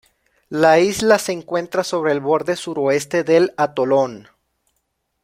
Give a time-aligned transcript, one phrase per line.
[0.49, 4.27] La isla se encuentra sobre el borde suroeste del atolón.